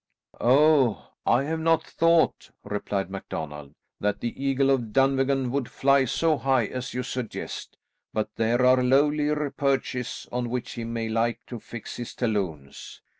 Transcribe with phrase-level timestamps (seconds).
[0.39, 6.39] "Oh, I have no thought," replied MacDonald, "that the Eagle of Dunvegan would fly so
[6.39, 7.77] high as you suggest,
[8.11, 13.03] but there are lowlier perches on which he may like to fix his talons.